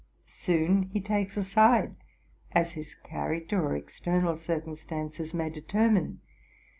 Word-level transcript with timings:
Soon 0.25 0.81
he 0.91 0.99
takes 0.99 1.37
a 1.37 1.43
side, 1.43 1.93
as 2.53 2.71
his 2.71 2.95
character 2.95 3.63
or 3.63 3.75
external 3.75 4.33
cireum 4.35 4.75
stances 4.75 5.31
may 5.31 5.51
determine. 5.51 6.21